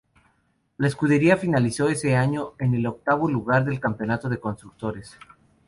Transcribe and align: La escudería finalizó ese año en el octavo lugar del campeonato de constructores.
La 0.79 0.87
escudería 0.87 1.37
finalizó 1.37 1.87
ese 1.87 2.15
año 2.15 2.53
en 2.57 2.73
el 2.73 2.87
octavo 2.87 3.29
lugar 3.29 3.65
del 3.65 3.79
campeonato 3.79 4.29
de 4.29 4.39
constructores. 4.39 5.15